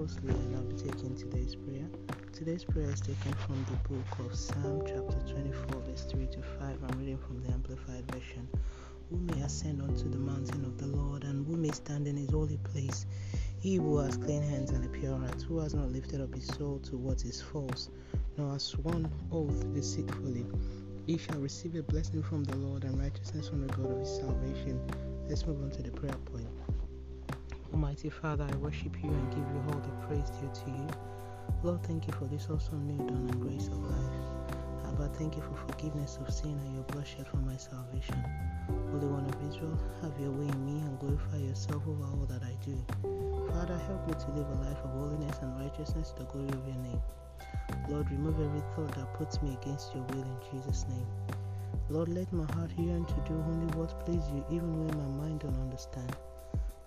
closely 0.00 0.30
and 0.30 0.56
I'll 0.56 0.62
be 0.62 0.76
taking 0.76 1.14
today's 1.14 1.54
prayer. 1.54 1.86
Today's 2.32 2.64
prayer 2.64 2.88
is 2.88 3.02
taken 3.02 3.34
from 3.34 3.62
the 3.68 3.76
book 3.86 4.18
of 4.20 4.34
Psalm 4.34 4.82
chapter 4.86 5.18
24, 5.30 5.82
verse 5.82 6.06
3 6.10 6.26
to 6.28 6.38
5. 6.40 6.78
I'm 6.88 6.98
reading 6.98 7.18
from 7.18 7.42
the 7.42 7.52
Amplified 7.52 8.10
Version. 8.10 8.48
Who 9.10 9.18
may 9.18 9.42
ascend 9.42 9.82
unto 9.82 10.08
the 10.08 10.16
mountain 10.16 10.64
of 10.64 10.78
the 10.78 10.86
Lord 10.86 11.24
and 11.24 11.46
who 11.46 11.54
may 11.54 11.70
stand 11.72 12.08
in 12.08 12.16
his 12.16 12.30
holy 12.30 12.56
place? 12.72 13.04
He 13.60 13.74
who 13.74 13.98
has 13.98 14.16
clean 14.16 14.42
hands 14.42 14.70
and 14.70 14.82
a 14.86 14.88
pure 14.88 15.18
heart, 15.18 15.42
who 15.42 15.58
has 15.58 15.74
not 15.74 15.92
lifted 15.92 16.22
up 16.22 16.34
his 16.34 16.46
soul 16.46 16.78
to 16.84 16.96
what 16.96 17.26
is 17.26 17.42
false, 17.42 17.90
nor 18.38 18.54
has 18.54 18.62
sworn 18.62 19.06
oath 19.30 19.74
deceitfully. 19.74 20.46
He 21.06 21.18
shall 21.18 21.40
receive 21.40 21.74
a 21.74 21.82
blessing 21.82 22.22
from 22.22 22.44
the 22.44 22.56
Lord 22.56 22.84
and 22.84 22.98
righteousness 22.98 23.50
from 23.50 23.66
the 23.66 23.74
God 23.74 23.92
of 23.92 23.98
his 23.98 24.16
salvation. 24.16 24.80
Let's 25.28 25.46
move 25.46 25.62
on 25.62 25.70
to 25.72 25.82
the 25.82 25.90
prayer 25.90 26.16
point. 26.32 26.48
Almighty 27.72 28.10
Father, 28.10 28.48
I 28.50 28.56
worship 28.56 28.96
you 29.02 29.10
and 29.10 29.30
give 29.30 29.46
you 29.46 29.62
all 29.68 29.80
the 29.80 30.06
praise 30.06 30.28
due 30.30 30.50
to 30.64 30.70
you. 30.70 30.88
Lord, 31.62 31.82
thank 31.84 32.08
you 32.08 32.12
for 32.14 32.24
this 32.24 32.48
awesome 32.50 32.84
new 32.84 32.98
dawn 33.06 33.28
and 33.30 33.40
grace 33.40 33.68
of 33.68 33.78
life. 33.78 34.16
Abba, 34.88 35.08
thank 35.14 35.36
you 35.36 35.42
for 35.42 35.54
forgiveness 35.54 36.18
of 36.20 36.34
sin 36.34 36.58
and 36.64 36.74
your 36.74 36.82
blood 36.84 37.06
shed 37.06 37.28
for 37.28 37.36
my 37.36 37.56
salvation. 37.56 38.24
Holy 38.90 39.06
One 39.06 39.24
of 39.24 39.48
Israel, 39.48 39.78
have 40.02 40.18
your 40.18 40.32
way 40.32 40.48
in 40.48 40.66
me 40.66 40.80
and 40.80 40.98
glorify 40.98 41.36
yourself 41.36 41.82
over 41.86 42.04
all 42.04 42.26
that 42.26 42.42
I 42.42 42.56
do. 42.64 42.74
Father, 43.54 43.78
help 43.86 44.04
me 44.08 44.14
to 44.14 44.30
live 44.32 44.50
a 44.50 44.64
life 44.66 44.78
of 44.82 44.90
holiness 44.90 45.38
and 45.40 45.56
righteousness 45.60 46.10
to 46.10 46.24
the 46.24 46.30
glory 46.30 46.48
of 46.48 46.66
your 46.66 46.82
name. 46.82 47.02
Lord, 47.88 48.10
remove 48.10 48.40
every 48.40 48.62
thought 48.74 48.94
that 48.96 49.14
puts 49.14 49.40
me 49.42 49.56
against 49.62 49.94
your 49.94 50.02
will 50.10 50.22
in 50.22 50.38
Jesus' 50.50 50.86
name. 50.88 51.06
Lord, 51.88 52.08
let 52.08 52.32
my 52.32 52.50
heart 52.52 52.72
yearn 52.76 53.04
to 53.04 53.14
do 53.28 53.34
only 53.46 53.66
what 53.76 54.04
pleases 54.04 54.28
you, 54.30 54.44
even 54.50 54.86
when 54.86 54.96
my 54.98 55.24
mind 55.24 55.40
don't 55.40 55.60
understand. 55.60 56.16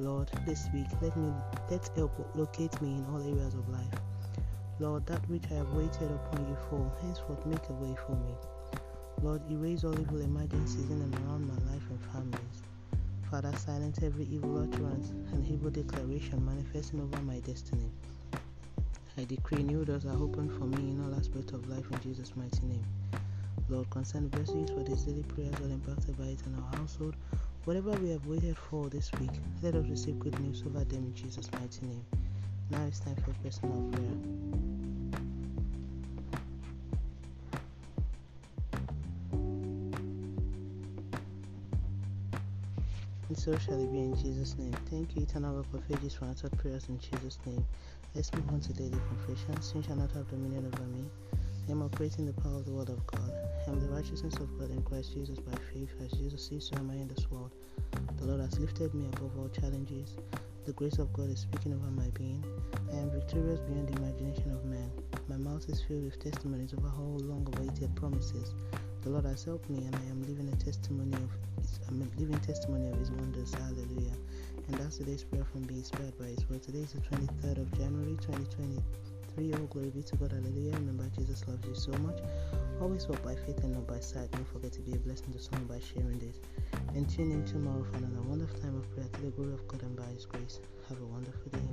Lord, 0.00 0.28
this 0.44 0.68
week 0.74 0.88
let 1.00 1.16
me 1.16 1.32
let 1.70 1.88
help 1.94 2.10
locate 2.34 2.82
me 2.82 2.88
in 2.94 3.06
all 3.12 3.22
areas 3.22 3.54
of 3.54 3.68
life. 3.68 3.94
Lord, 4.80 5.06
that 5.06 5.20
which 5.30 5.44
I 5.52 5.54
have 5.54 5.72
waited 5.72 6.10
upon 6.10 6.48
you 6.48 6.56
for, 6.68 6.92
henceforth 7.00 7.46
make 7.46 7.68
a 7.68 7.72
way 7.74 7.94
for 8.04 8.16
me. 8.16 8.34
Lord, 9.22 9.40
erase 9.48 9.84
all 9.84 9.96
evil 9.98 10.20
emergencies 10.20 10.90
in 10.90 11.00
and 11.00 11.14
around 11.14 11.46
my 11.46 11.72
life 11.72 11.82
and 11.90 12.00
families. 12.10 12.62
Father, 13.30 13.52
silence 13.56 14.00
every 14.02 14.24
evil 14.24 14.58
utterance 14.62 15.10
and 15.32 15.46
evil 15.48 15.70
declaration 15.70 16.44
manifesting 16.44 17.00
over 17.00 17.22
my 17.22 17.38
destiny. 17.40 17.88
I 19.16 19.24
decree 19.26 19.62
new 19.62 19.84
doors 19.84 20.06
are 20.06 20.16
open 20.16 20.48
for 20.58 20.64
me 20.64 20.90
in 20.90 21.04
all 21.04 21.16
aspects 21.16 21.52
of 21.52 21.68
life 21.68 21.84
in 21.92 22.00
Jesus' 22.00 22.34
mighty 22.34 22.66
name. 22.66 22.84
Lord, 23.68 23.88
concern 23.90 24.26
blessings 24.26 24.70
for 24.70 24.82
these 24.82 25.04
daily 25.04 25.22
prayers 25.22 25.54
all 25.62 25.70
impacted 25.70 26.18
by 26.18 26.24
it 26.24 26.40
in 26.46 26.56
our 26.56 26.78
household. 26.78 27.14
Whatever 27.64 27.92
we 27.92 28.10
have 28.10 28.26
waited 28.26 28.58
for 28.58 28.90
this 28.90 29.10
week, 29.18 29.30
let 29.62 29.74
us 29.74 29.86
receive 29.88 30.18
good 30.18 30.38
news 30.40 30.62
over 30.66 30.84
them 30.84 31.06
in 31.06 31.14
Jesus' 31.14 31.50
mighty 31.52 31.86
name. 31.86 32.04
Now 32.70 32.84
it's 32.86 33.00
time 33.00 33.16
for 33.16 33.32
personal 33.42 33.90
prayer. 33.90 34.54
And 43.30 43.38
so 43.38 43.56
shall 43.56 43.82
it 43.82 43.90
be 43.90 43.98
in 43.98 44.14
Jesus' 44.14 44.58
name. 44.58 44.74
Thank 44.90 45.16
you, 45.16 45.22
eternal 45.22 45.56
rock 45.56 45.66
of 45.72 45.82
ages, 45.90 46.14
for 46.14 46.26
answered 46.26 46.56
prayers 46.58 46.86
in 46.90 47.00
Jesus' 47.00 47.38
name. 47.46 47.64
Let's 48.14 48.30
move 48.34 48.46
on 48.50 48.60
to 48.60 48.74
daily 48.74 48.90
confession. 49.08 49.62
Sin 49.62 49.82
shall 49.82 49.96
not 49.96 50.10
have 50.12 50.28
dominion 50.28 50.70
over 50.72 50.84
me. 50.84 51.04
Am 51.70 51.82
operating 51.82 52.26
the 52.26 52.32
power 52.32 52.56
of 52.56 52.66
the 52.66 52.72
word 52.72 52.90
of 52.90 53.06
God. 53.06 53.32
I 53.66 53.70
am 53.70 53.80
the 53.80 53.88
righteousness 53.88 54.34
of 54.34 54.58
God 54.58 54.70
in 54.70 54.82
Christ 54.82 55.14
Jesus 55.14 55.38
by 55.38 55.56
faith, 55.72 55.90
as 56.04 56.12
Jesus 56.12 56.46
sees 56.46 56.70
so 56.70 56.76
am 56.76 56.90
I 56.90 56.94
in 56.94 57.08
this 57.08 57.30
world. 57.30 57.50
The 58.18 58.26
Lord 58.26 58.40
has 58.40 58.58
lifted 58.60 58.94
me 58.94 59.06
above 59.06 59.32
all 59.38 59.48
challenges. 59.48 60.16
The 60.66 60.72
grace 60.74 60.98
of 60.98 61.12
God 61.12 61.30
is 61.30 61.40
speaking 61.40 61.72
over 61.72 61.90
my 61.90 62.08
being. 62.14 62.44
I 62.92 62.96
am 62.96 63.10
victorious 63.10 63.60
beyond 63.60 63.88
the 63.88 63.96
imagination 64.00 64.50
of 64.52 64.64
man. 64.66 64.90
My 65.28 65.36
mouth 65.36 65.68
is 65.68 65.82
filled 65.82 66.04
with 66.04 66.22
testimonies 66.22 66.74
of 66.74 66.84
all 66.84 67.18
long 67.22 67.48
awaited 67.56 67.96
promises. 67.96 68.54
The 69.02 69.10
Lord 69.10 69.24
has 69.24 69.44
helped 69.44 69.68
me, 69.68 69.84
and 69.84 69.96
I 69.96 70.04
am 70.10 70.22
living 70.22 70.48
a 70.52 70.56
testimony 70.56 71.12
of 71.12 71.30
His, 71.60 71.80
I'm 71.88 72.00
living 72.18 72.38
testimony 72.40 72.88
of 72.90 72.98
His 72.98 73.10
wonders. 73.10 73.52
Hallelujah! 73.54 74.16
And 74.68 74.76
that's 74.76 74.98
today's 74.98 75.24
prayer 75.24 75.44
from 75.44 75.62
being 75.62 75.80
inspired 75.80 76.16
by 76.18 76.26
His 76.26 76.48
word. 76.48 76.62
Today 76.62 76.80
is 76.80 76.92
the 76.92 77.00
23rd 77.00 77.58
of 77.58 77.72
January, 77.76 78.16
2023. 78.20 79.52
Oh, 79.52 79.66
glory 79.66 79.90
be 79.90 80.02
to 80.02 80.16
God. 80.16 80.30
Hallelujah! 80.30 80.72
Remember, 80.74 81.10
Jesus 81.16 81.33
loves 81.54 81.68
you 81.68 81.74
so 81.74 81.92
much. 82.02 82.18
Always 82.80 83.06
walk 83.06 83.22
by 83.22 83.34
faith 83.36 83.62
and 83.62 83.72
not 83.72 83.86
by 83.86 84.00
sight. 84.00 84.30
Don't 84.32 84.48
forget 84.48 84.72
to 84.72 84.80
be 84.80 84.92
a 84.92 84.98
blessing 84.98 85.32
to 85.32 85.38
someone 85.38 85.66
by 85.66 85.78
sharing 85.78 86.18
this. 86.18 86.40
And 86.94 87.08
tune 87.08 87.30
in 87.30 87.44
tomorrow 87.44 87.84
for 87.84 87.98
another 87.98 88.22
wonderful 88.26 88.58
time 88.60 88.76
of 88.76 88.90
prayer 88.94 89.06
to 89.12 89.20
the 89.20 89.30
glory 89.30 89.54
of 89.54 89.66
God 89.68 89.82
and 89.82 89.96
by 89.96 90.06
His 90.06 90.26
grace. 90.26 90.60
Have 90.88 91.00
a 91.00 91.06
wonderful 91.06 91.50
day 91.52 91.63